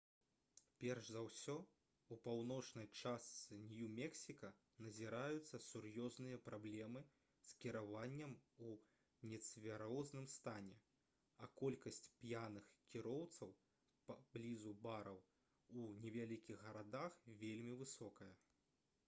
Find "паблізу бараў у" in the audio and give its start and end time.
14.09-15.85